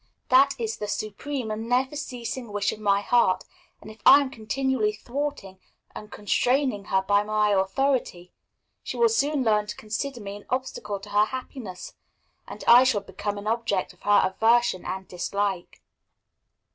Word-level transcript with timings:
"That 0.29 0.55
is 0.57 0.77
the 0.77 0.87
supreme 0.87 1.51
and 1.51 1.69
never 1.69 1.95
ceasing 1.95 2.51
wish 2.51 2.71
of 2.71 2.79
my 2.79 3.01
heart; 3.01 3.43
and 3.81 3.91
if 3.91 4.01
I 4.03 4.19
am 4.19 4.31
continually 4.31 4.93
thwarting 4.93 5.59
and 5.93 6.11
constraining 6.11 6.85
her 6.85 7.03
by 7.03 7.21
my 7.21 7.49
authority, 7.49 8.31
she 8.81 8.97
will 8.97 9.09
soon 9.09 9.43
learn 9.43 9.67
to 9.67 9.75
consider 9.75 10.19
me 10.19 10.37
an 10.37 10.47
obstacle 10.49 10.99
to 11.01 11.09
her 11.11 11.25
happiness, 11.25 11.93
and 12.47 12.63
I 12.67 12.83
shall 12.83 13.01
become 13.01 13.37
an 13.37 13.45
object 13.45 13.93
of 13.93 14.01
her 14.01 14.23
aversion 14.33 14.85
and 14.85 15.07
dislike." 15.07 15.83